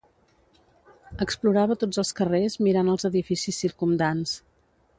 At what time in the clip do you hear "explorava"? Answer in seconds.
1.25-1.77